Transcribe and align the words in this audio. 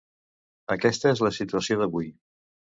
Aquesta 0.77 1.13
és 1.17 1.23
la 1.27 1.33
situació 1.37 1.81
d’avui. 1.85 2.13